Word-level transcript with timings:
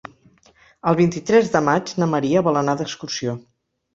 El 0.91 0.97
vint-i-tres 1.01 1.51
de 1.57 1.61
maig 1.67 1.93
na 2.03 2.09
Maria 2.13 2.43
vol 2.49 2.59
anar 2.63 2.77
d'excursió. 2.79 3.37